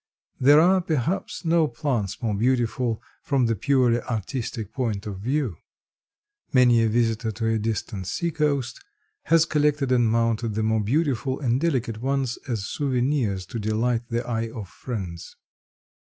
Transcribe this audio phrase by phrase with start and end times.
[0.39, 5.57] There are perhaps no plants more beautiful from the purely artistic point of view.
[6.51, 8.83] Many a visitor to a distant sea coast
[9.25, 14.25] has collected and mounted the more beautiful and delicate ones as souvenirs to delight the
[14.25, 15.35] eye of friends.